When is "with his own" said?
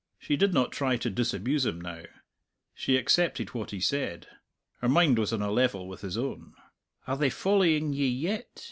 5.87-6.55